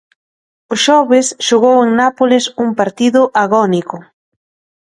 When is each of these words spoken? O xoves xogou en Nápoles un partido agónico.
O 0.73 0.75
xoves 0.83 1.27
xogou 1.47 1.77
en 1.85 1.89
Nápoles 2.01 2.45
un 2.63 2.69
partido 2.79 3.21
agónico. 3.43 3.97